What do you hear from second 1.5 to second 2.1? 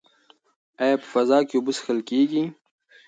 اوبه څښل